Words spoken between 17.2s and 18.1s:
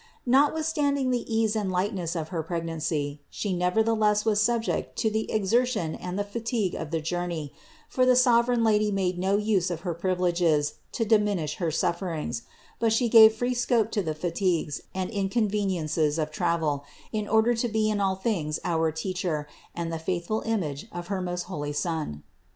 order to be in